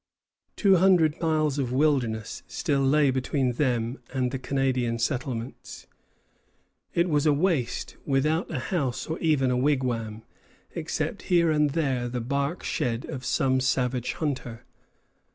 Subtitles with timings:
[0.55, 5.85] Two hundred miles of wilderness still lay between them and the Canadian settlements.
[6.95, 10.23] It was a waste without a house or even a wigwam,
[10.73, 14.65] except here and there the bark shed of some savage hunter.